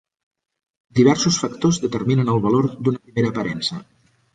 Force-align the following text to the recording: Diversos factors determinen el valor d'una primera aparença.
Diversos 1.01 1.39
factors 1.43 1.81
determinen 1.85 2.35
el 2.37 2.43
valor 2.49 2.71
d'una 2.77 3.07
primera 3.07 3.37
aparença. 3.37 3.85